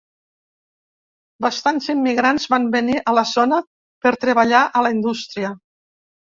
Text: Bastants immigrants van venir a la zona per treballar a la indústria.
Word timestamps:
Bastants 1.45 1.89
immigrants 1.93 2.47
van 2.53 2.65
venir 2.77 2.95
a 3.03 3.15
la 3.19 3.25
zona 3.33 3.61
per 4.07 4.15
treballar 4.27 4.63
a 4.81 4.85
la 4.87 4.93
indústria. 4.97 5.55